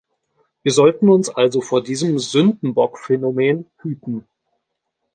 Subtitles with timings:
[0.63, 4.27] Wir sollten uns also vor diesem "Sündenbock-Phänomen" hüten.